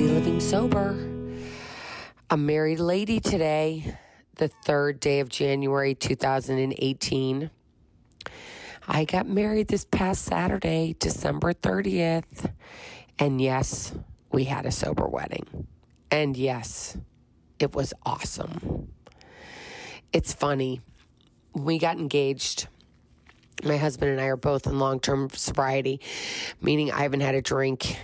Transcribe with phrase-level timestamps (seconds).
[0.00, 0.96] are
[2.30, 3.96] a married lady today,
[4.36, 7.50] the third day of January 2018.
[8.86, 12.52] I got married this past Saturday, December 30th.
[13.18, 13.92] And yes,
[14.30, 15.66] we had a sober wedding.
[16.12, 16.96] And yes,
[17.58, 18.92] it was awesome.
[20.12, 20.80] It's funny.
[21.54, 22.68] We got engaged.
[23.64, 26.00] My husband and I are both in long term sobriety,
[26.60, 27.96] meaning I haven't had a drink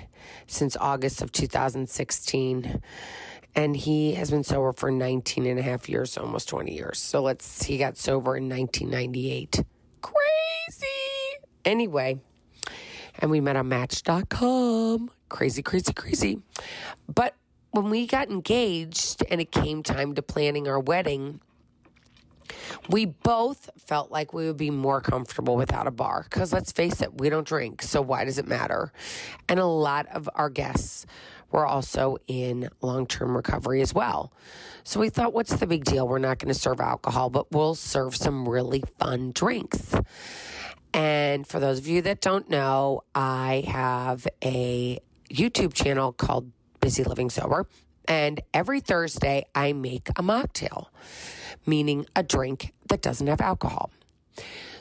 [0.46, 2.80] since August of 2016.
[3.56, 6.98] And he has been sober for 19 and a half years, almost 20 years.
[6.98, 9.62] So let's, he got sober in 1998.
[10.02, 10.86] Crazy.
[11.64, 12.18] Anyway,
[13.18, 15.10] and we met on Match.com.
[15.28, 16.40] Crazy, crazy, crazy.
[17.12, 17.36] But
[17.70, 21.40] when we got engaged and it came time to planning our wedding,
[22.88, 27.00] we both felt like we would be more comfortable without a bar because let's face
[27.00, 28.92] it, we don't drink, so why does it matter?
[29.48, 31.06] And a lot of our guests
[31.50, 34.32] were also in long term recovery as well.
[34.82, 36.06] So we thought, what's the big deal?
[36.06, 39.94] We're not going to serve alcohol, but we'll serve some really fun drinks.
[40.92, 44.98] And for those of you that don't know, I have a
[45.30, 47.66] YouTube channel called Busy Living Sober.
[48.06, 50.86] And every Thursday, I make a mocktail,
[51.66, 53.90] meaning a drink that doesn't have alcohol.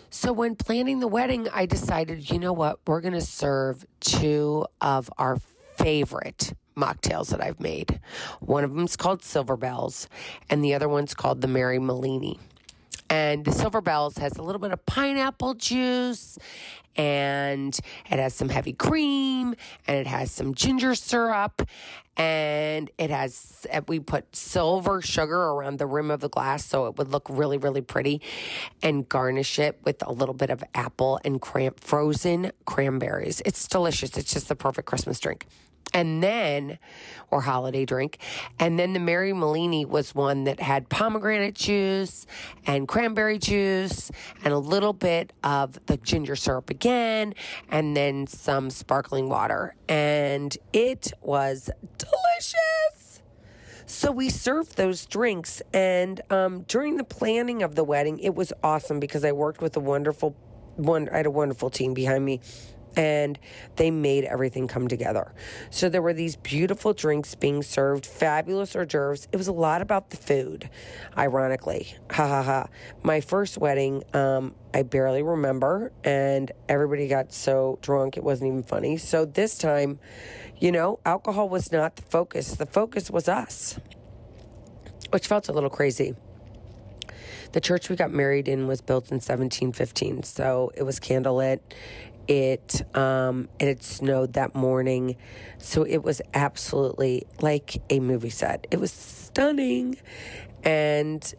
[0.09, 2.79] So, when planning the wedding, I decided, you know what?
[2.85, 5.37] We're going to serve two of our
[5.77, 7.99] favorite mocktails that I've made.
[8.39, 10.07] One of them is called Silver Bells,
[10.49, 12.37] and the other one's called the Mary Malini.
[13.13, 16.39] And the Silver Bells has a little bit of pineapple juice
[16.95, 17.77] and
[18.09, 19.53] it has some heavy cream
[19.85, 21.61] and it has some ginger syrup
[22.17, 26.87] and it has uh, we put silver sugar around the rim of the glass so
[26.87, 28.19] it would look really really pretty
[28.81, 33.43] and garnish it with a little bit of apple and cram- frozen cranberries.
[33.45, 34.17] It's delicious.
[34.17, 35.45] It's just the perfect christmas drink
[35.93, 36.79] and then,
[37.31, 38.17] or holiday drink.
[38.59, 42.25] And then the Mary Malini was one that had pomegranate juice
[42.65, 44.11] and cranberry juice
[44.43, 47.33] and a little bit of the ginger syrup again,
[47.69, 49.75] and then some sparkling water.
[49.87, 53.21] And it was delicious.
[53.85, 58.53] So we served those drinks, and um, during the planning of the wedding, it was
[58.63, 60.35] awesome because I worked with a wonderful
[60.77, 61.09] one.
[61.09, 62.39] I had a wonderful team behind me
[62.95, 63.39] and
[63.75, 65.33] they made everything come together.
[65.69, 69.27] So there were these beautiful drinks being served, fabulous hors d'oeuvres.
[69.31, 70.69] It was a lot about the food,
[71.17, 71.95] ironically.
[72.11, 72.67] Ha ha ha.
[73.03, 78.63] My first wedding, um, I barely remember, and everybody got so drunk it wasn't even
[78.63, 78.97] funny.
[78.97, 79.99] So this time,
[80.59, 83.79] you know, alcohol was not the focus, the focus was us,
[85.11, 86.15] which felt a little crazy.
[87.53, 91.59] The church we got married in was built in 1715, so it was candlelit
[92.27, 95.15] it um, it had snowed that morning,
[95.57, 98.67] so it was absolutely like a movie set.
[98.71, 99.97] It was stunning,
[100.63, 101.33] and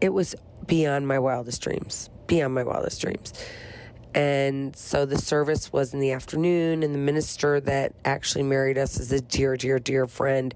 [0.00, 0.34] it was
[0.66, 2.10] beyond my wildest dreams.
[2.26, 3.32] Beyond my wildest dreams.
[4.14, 8.98] And so the service was in the afternoon, and the minister that actually married us
[8.98, 10.54] is a dear, dear, dear friend,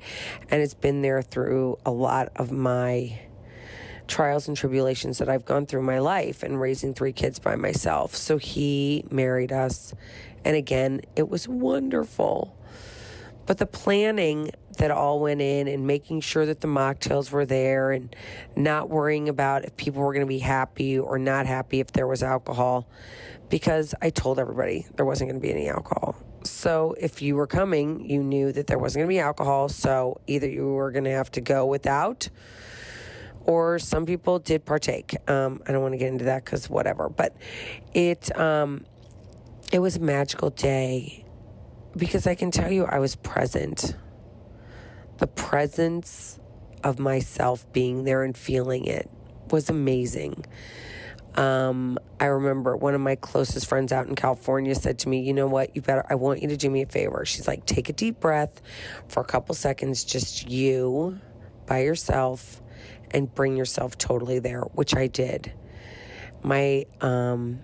[0.51, 3.21] and it's been there through a lot of my
[4.09, 8.15] trials and tribulations that I've gone through my life and raising three kids by myself.
[8.15, 9.95] So he married us.
[10.45, 12.57] And again, it was wonderful.
[13.47, 17.91] But the planning that all went in and making sure that the mocktails were there
[17.91, 18.15] and
[18.57, 22.07] not worrying about if people were going to be happy or not happy if there
[22.07, 22.89] was alcohol
[23.51, 26.17] because I told everybody there wasn't going to be any alcohol.
[26.45, 29.69] So if you were coming, you knew that there wasn't going to be alcohol.
[29.69, 32.29] So either you were going to have to go without
[33.45, 35.17] or some people did partake.
[35.29, 37.37] Um, I don't want to get into that because whatever, but
[37.93, 38.85] it um,
[39.73, 41.25] it was a magical day
[41.97, 43.97] because I can tell you I was present.
[45.19, 46.39] The presence
[46.83, 49.09] of myself being there and feeling it
[49.51, 50.45] was amazing.
[51.35, 55.33] Um, I remember one of my closest friends out in California said to me, You
[55.33, 55.75] know what?
[55.75, 57.25] You better, I want you to do me a favor.
[57.25, 58.61] She's like, Take a deep breath
[59.09, 61.21] for a couple seconds, just you
[61.67, 62.61] by yourself
[63.11, 65.53] and bring yourself totally there, which I did.
[66.43, 67.61] My um,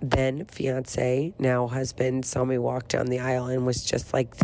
[0.00, 4.34] then fiance, now husband, saw me walk down the aisle and was just like,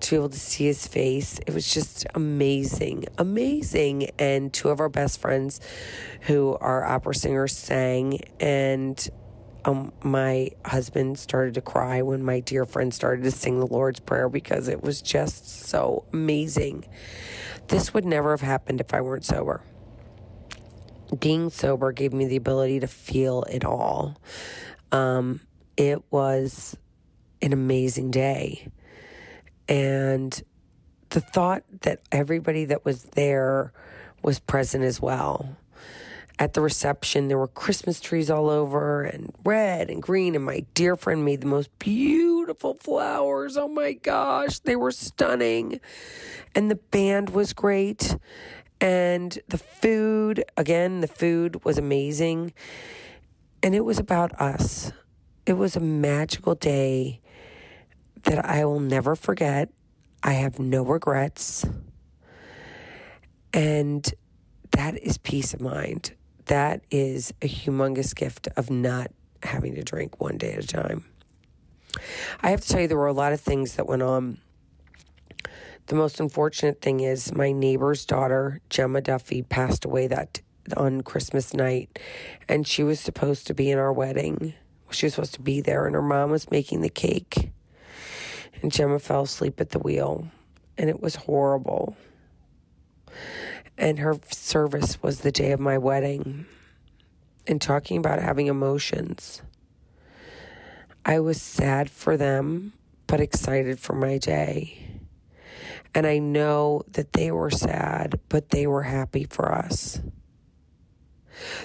[0.00, 4.10] to be able to see his face, it was just amazing, amazing.
[4.18, 5.60] And two of our best friends,
[6.22, 9.08] who are opera singers, sang, and
[9.64, 14.00] um, my husband started to cry when my dear friend started to sing the Lord's
[14.00, 16.86] Prayer because it was just so amazing.
[17.68, 19.62] This would never have happened if I weren't sober
[21.18, 24.16] being sober gave me the ability to feel it all.
[24.92, 25.40] Um,
[25.76, 26.76] it was
[27.42, 28.68] an amazing day.
[29.68, 30.40] And
[31.10, 33.72] the thought that everybody that was there
[34.22, 35.56] was present as well.
[36.38, 40.64] At the reception, there were Christmas trees all over and red and green, and my
[40.74, 43.56] dear friend made the most beautiful flowers.
[43.56, 45.80] Oh my gosh, they were stunning.
[46.54, 48.16] And the band was great.
[48.80, 52.52] And the food, again, the food was amazing.
[53.62, 54.92] And it was about us.
[55.44, 57.20] It was a magical day
[58.22, 59.70] that I will never forget.
[60.22, 61.66] I have no regrets.
[63.52, 64.08] And
[64.72, 66.14] that is peace of mind.
[66.46, 69.10] That is a humongous gift of not
[69.42, 71.04] having to drink one day at a time.
[72.40, 74.38] I have to tell you, there were a lot of things that went on.
[75.86, 80.40] The most unfortunate thing is my neighbor's daughter, Gemma Duffy, passed away that
[80.76, 81.98] on Christmas night,
[82.48, 84.54] and she was supposed to be in our wedding.
[84.90, 87.50] She was supposed to be there, and her mom was making the cake.
[88.62, 90.28] And Gemma fell asleep at the wheel,
[90.76, 91.96] and it was horrible.
[93.78, 96.46] And her service was the day of my wedding.
[97.46, 99.42] And talking about having emotions,
[101.04, 102.72] I was sad for them,
[103.06, 104.86] but excited for my day.
[105.94, 110.00] And I know that they were sad, but they were happy for us.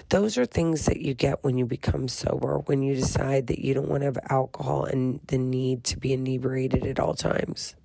[0.09, 3.73] Those are things that you get when you become sober, when you decide that you
[3.73, 7.75] don't want to have alcohol and the need to be inebriated at all times.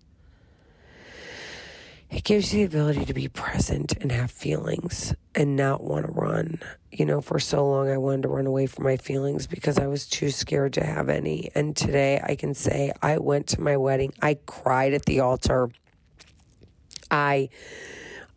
[2.10, 6.12] It gives you the ability to be present and have feelings and not want to
[6.12, 6.58] run.
[6.90, 9.86] You know, for so long I wanted to run away from my feelings because I
[9.86, 11.52] was too scared to have any.
[11.54, 15.70] And today I can say I went to my wedding, I cried at the altar.
[17.12, 17.48] I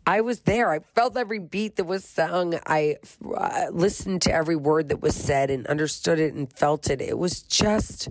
[0.06, 0.70] I was there.
[0.70, 2.58] I felt every beat that was sung.
[2.66, 2.96] I
[3.34, 7.00] uh, listened to every word that was said and understood it and felt it.
[7.00, 8.10] It was just,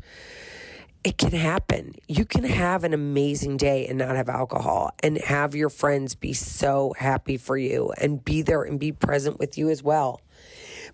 [1.03, 1.95] it can happen.
[2.07, 6.33] You can have an amazing day and not have alcohol and have your friends be
[6.33, 10.21] so happy for you and be there and be present with you as well.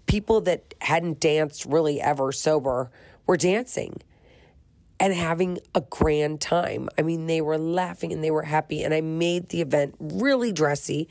[0.07, 2.89] People that hadn't danced really ever sober
[3.27, 4.01] were dancing
[4.99, 6.89] and having a grand time.
[6.97, 8.83] I mean, they were laughing and they were happy.
[8.83, 11.07] And I made the event really dressy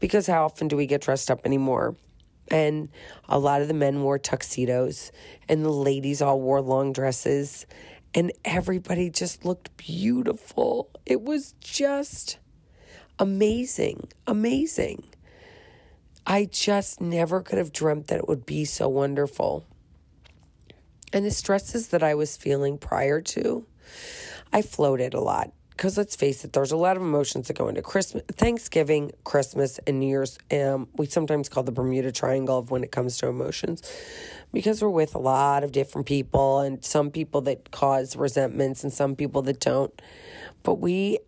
[0.00, 1.96] because how often do we get dressed up anymore?
[2.50, 2.88] And
[3.28, 5.12] a lot of the men wore tuxedos
[5.50, 7.66] and the ladies all wore long dresses.
[8.14, 10.90] And everybody just looked beautiful.
[11.04, 12.38] It was just
[13.18, 15.04] amazing, amazing.
[16.26, 19.64] I just never could have dreamt that it would be so wonderful.
[21.12, 23.66] And the stresses that I was feeling prior to,
[24.52, 25.52] I floated a lot.
[25.70, 29.78] Because let's face it, there's a lot of emotions that go into Christmas, Thanksgiving, Christmas,
[29.86, 30.36] and New Year's.
[30.50, 33.88] Um, we sometimes call the Bermuda Triangle when it comes to emotions,
[34.52, 38.92] because we're with a lot of different people, and some people that cause resentments, and
[38.92, 40.00] some people that don't.
[40.62, 41.18] But we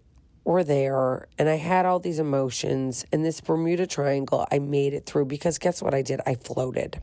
[0.45, 5.07] were there, and I had all these emotions, and this Bermuda Triangle, I made it
[5.07, 6.21] through because guess what I did?
[6.27, 7.01] I floated.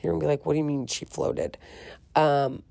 [0.00, 1.58] You're gonna be like, what do you mean she floated?
[2.14, 2.62] Um,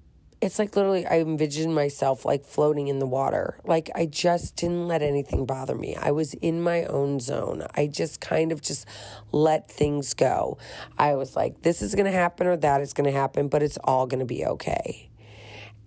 [0.42, 3.60] it's like literally, I envisioned myself like floating in the water.
[3.63, 5.96] Like I just didn't let anything bother me.
[5.96, 7.65] I was in my own zone.
[7.75, 8.88] I just kind of just
[9.32, 10.58] let things go.
[10.98, 14.06] I was like, this is gonna happen or that is gonna happen, but it's all
[14.08, 15.10] gonna be okay.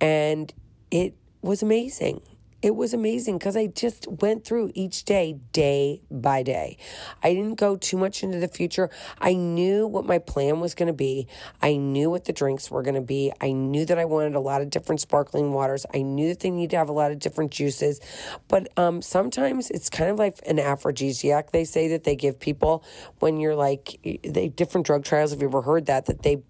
[0.00, 0.52] And
[0.90, 2.22] it was amazing
[2.60, 6.76] it was amazing because I just went through each day, day by day.
[7.22, 8.90] I didn't go too much into the future.
[9.20, 11.28] I knew what my plan was going to be.
[11.62, 13.32] I knew what the drinks were going to be.
[13.40, 15.86] I knew that I wanted a lot of different sparkling waters.
[15.94, 18.00] I knew that they need to have a lot of different juices.
[18.48, 22.82] But um, sometimes it's kind of like an aphrodisiac, they say that they give people
[23.20, 25.30] when you're like, they different drug trials.
[25.30, 26.06] Have you ever heard that?
[26.06, 26.42] That they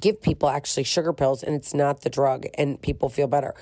[0.00, 3.54] give people actually sugar pills and it's not the drug and people feel better.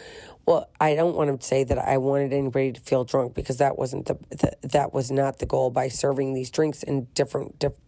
[0.46, 3.78] Well, I don't want to say that I wanted anybody to feel drunk because that
[3.78, 7.80] wasn't the, the that was not the goal by serving these drinks in different, different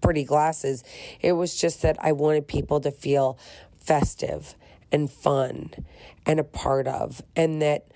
[0.00, 0.84] pretty glasses.
[1.20, 3.38] It was just that I wanted people to feel
[3.78, 4.54] festive
[4.92, 5.70] and fun
[6.26, 7.88] and a part of and that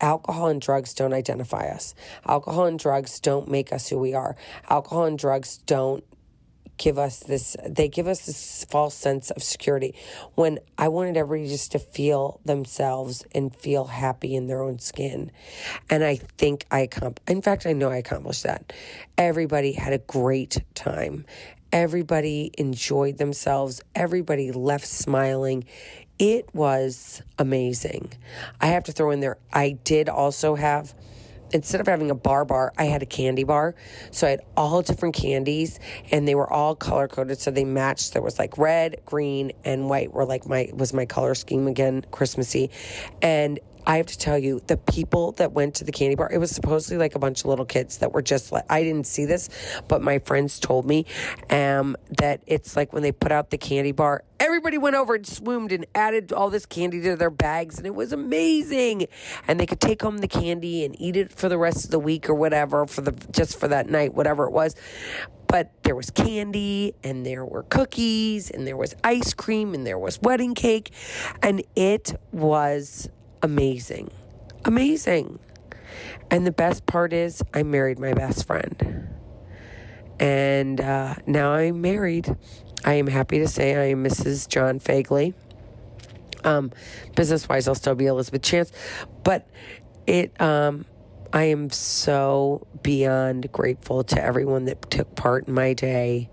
[0.00, 1.94] alcohol and drugs don't identify us.
[2.26, 4.34] Alcohol and drugs don't make us who we are.
[4.68, 6.04] Alcohol and drugs don't
[6.76, 9.94] give us this they give us this false sense of security
[10.34, 15.30] when i wanted everybody just to feel themselves and feel happy in their own skin.
[15.90, 16.88] And i think i
[17.28, 18.72] in fact i know i accomplished that.
[19.18, 21.24] Everybody had a great time.
[21.72, 23.80] Everybody enjoyed themselves.
[23.94, 25.64] Everybody left smiling.
[26.18, 28.12] It was amazing.
[28.60, 30.94] I have to throw in there i did also have
[31.52, 33.74] instead of having a bar bar, I had a candy bar.
[34.10, 35.78] So I had all different candies
[36.10, 38.12] and they were all color coded so they matched.
[38.12, 42.04] There was like red, green, and white were like my was my color scheme again,
[42.10, 42.70] Christmassy.
[43.20, 46.38] And I have to tell you, the people that went to the candy bar, it
[46.38, 49.24] was supposedly like a bunch of little kids that were just like, I didn't see
[49.24, 49.48] this,
[49.88, 51.06] but my friends told me
[51.50, 55.26] um, that it's like when they put out the candy bar, everybody went over and
[55.26, 59.06] swooned and added all this candy to their bags, and it was amazing.
[59.48, 61.98] And they could take home the candy and eat it for the rest of the
[61.98, 64.74] week or whatever, for the just for that night, whatever it was
[65.48, 69.98] but there was candy and there were cookies and there was ice cream and there
[69.98, 70.90] was wedding cake
[71.42, 73.10] and it was
[73.42, 74.10] amazing.
[74.64, 75.38] Amazing.
[76.30, 79.08] And the best part is, I married my best friend.
[80.18, 82.34] And uh, now I'm married.
[82.84, 84.48] I am happy to say I am Mrs.
[84.48, 85.34] John Fagley.
[86.44, 86.72] Um,
[87.14, 88.72] business wise, I'll still be Elizabeth Chance.
[89.24, 89.46] But
[90.06, 90.84] it, um,
[91.32, 96.30] I am so beyond grateful to everyone that took part in my day,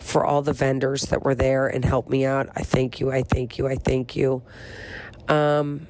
[0.00, 2.48] for all the vendors that were there and helped me out.
[2.56, 3.10] I thank you.
[3.12, 3.68] I thank you.
[3.68, 4.42] I thank you.
[5.28, 5.86] Um,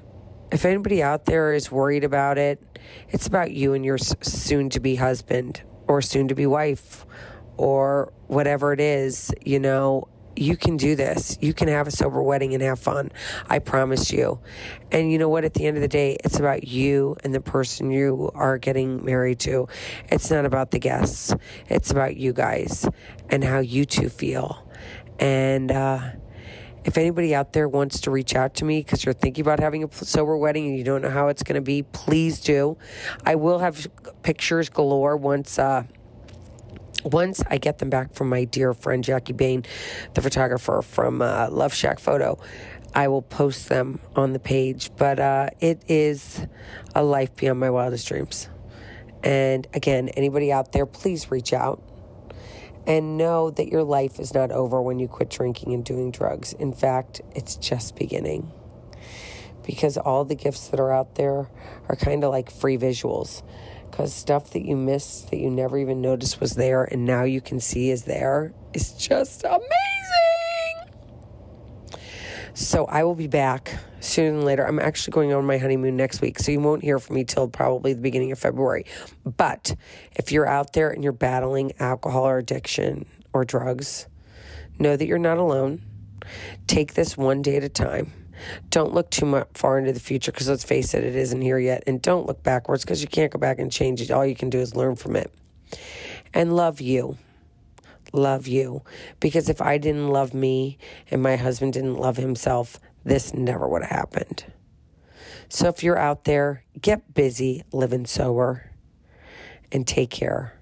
[0.52, 2.62] if anybody out there is worried about it,
[3.09, 7.07] it's about you and your soon to be husband or soon to be wife
[7.57, 11.37] or whatever it is, you know, you can do this.
[11.40, 13.12] You can have a sober wedding and have fun.
[13.49, 14.40] I promise you.
[14.90, 15.45] And you know what?
[15.45, 19.04] At the end of the day, it's about you and the person you are getting
[19.04, 19.69] married to.
[20.09, 21.35] It's not about the guests,
[21.69, 22.88] it's about you guys
[23.28, 24.66] and how you two feel.
[25.19, 26.00] And, uh,
[26.85, 29.85] if anybody out there wants to reach out to me because you're thinking about having
[29.85, 32.77] a sober wedding and you don't know how it's going to be, please do.
[33.25, 33.87] I will have
[34.23, 35.59] pictures galore once.
[35.59, 35.85] Uh,
[37.05, 39.65] once I get them back from my dear friend Jackie Bain,
[40.15, 42.39] the photographer from uh, Love Shack Photo,
[42.95, 44.91] I will post them on the page.
[44.97, 46.47] But uh, it is
[46.95, 48.49] a life beyond my wildest dreams.
[49.23, 51.83] And again, anybody out there, please reach out
[52.87, 56.53] and know that your life is not over when you quit drinking and doing drugs.
[56.55, 58.51] In fact, it's just beginning.
[59.67, 61.49] Because all the gifts that are out there
[61.89, 63.43] are kind of like free visuals.
[63.91, 67.41] Because stuff that you missed that you never even noticed was there and now you
[67.41, 69.89] can see is there is just amazing.
[72.61, 74.69] So I will be back sooner than later.
[74.69, 77.49] I'm actually going on my honeymoon next week, so you won't hear from me till
[77.49, 78.85] probably the beginning of February.
[79.25, 79.75] But
[80.14, 84.09] if you're out there and you're battling alcohol or addiction or drugs,
[84.79, 85.81] know that you're not alone.
[86.67, 88.12] Take this one day at a time.
[88.69, 91.59] Don't look too much far into the future because let's face it, it isn't here
[91.59, 91.83] yet.
[91.87, 94.11] And don't look backwards because you can't go back and change it.
[94.11, 95.33] All you can do is learn from it.
[96.35, 97.17] And love you
[98.12, 98.83] love you.
[99.19, 100.79] Because if I didn't love me
[101.11, 104.45] and my husband didn't love himself, this never would have happened.
[105.49, 108.71] So if you're out there, get busy living sober
[109.73, 110.55] and take care.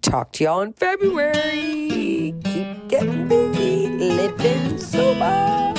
[0.00, 2.34] Talk to y'all in February.
[2.42, 5.72] Keep getting busy living sober.